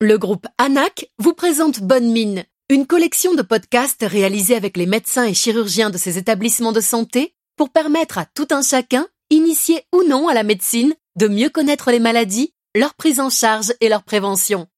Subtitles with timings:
[0.00, 5.24] Le groupe ANAC vous présente Bonne Mine, une collection de podcasts réalisés avec les médecins
[5.24, 10.04] et chirurgiens de ces établissements de santé pour permettre à tout un chacun, initié ou
[10.04, 14.04] non à la médecine, de mieux connaître les maladies, leur prise en charge et leur
[14.04, 14.68] prévention.